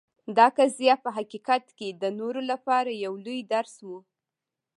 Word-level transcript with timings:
دا 0.37 0.47
قضیه 0.57 0.95
په 1.03 1.09
حقیقت 1.17 1.65
کې 1.77 1.89
د 2.01 2.03
نورو 2.19 2.41
لپاره 2.51 2.91
یو 3.05 3.13
لوی 3.25 3.39
درس 3.53 3.75
و. 3.87 3.89